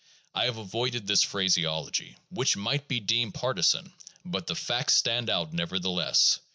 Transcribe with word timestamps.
I 0.33 0.45
have 0.45 0.57
avoided 0.57 1.05
this 1.05 1.21
phraseology, 1.21 2.17
which 2.31 2.57
might 2.57 2.87
be 2.87 2.99
deemed 2.99 3.35
partisan; 3.35 3.93
but 4.25 4.47
the 4.47 4.55
facts 4.55 4.95
stand 4.95 5.29
out 5.29 5.53
nevertheless. 5.53 6.39